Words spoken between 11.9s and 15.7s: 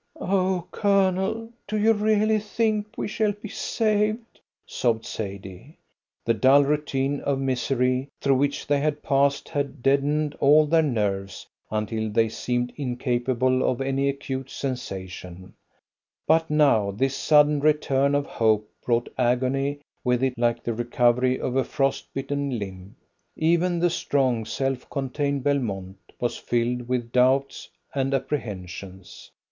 they seemed incapable of any acute sensation,